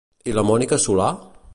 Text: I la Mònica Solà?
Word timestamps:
I 0.31 0.33
la 0.37 0.45
Mònica 0.51 0.81
Solà? 0.87 1.13